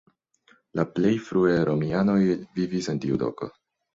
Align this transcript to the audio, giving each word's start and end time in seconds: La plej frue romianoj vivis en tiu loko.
La 0.79 0.85
plej 0.93 1.11
frue 1.25 1.51
romianoj 1.69 2.17
vivis 2.61 2.91
en 2.95 3.03
tiu 3.05 3.21
loko. 3.25 3.53